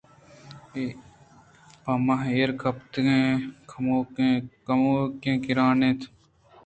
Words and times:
پہ 1.83 1.91
من 2.05 2.19
ایر 2.35 2.49
کپگ 2.61 2.95
کموکیں 4.65 5.37
گرٛان 5.43 5.79
اِنت 5.85 5.99